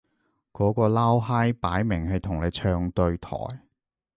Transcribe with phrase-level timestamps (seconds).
[0.51, 3.31] 嗰個撈閪擺明係同你唱對台